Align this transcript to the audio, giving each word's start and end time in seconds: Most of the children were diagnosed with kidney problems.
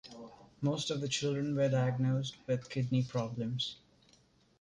Most 0.61 0.89
of 0.89 0.99
the 0.99 1.07
children 1.07 1.55
were 1.55 1.69
diagnosed 1.69 2.35
with 2.47 2.71
kidney 2.71 3.03
problems. 3.03 3.75